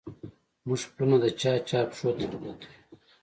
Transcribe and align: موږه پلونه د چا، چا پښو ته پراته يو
موږه 0.67 0.87
پلونه 0.93 1.17
د 1.23 1.25
چا، 1.39 1.51
چا 1.69 1.79
پښو 1.89 2.09
ته 2.17 2.25
پراته 2.41 2.65
يو 2.73 2.83